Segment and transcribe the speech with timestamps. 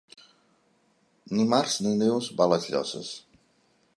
[1.33, 3.13] Dimarts na Neus va a les Llosses.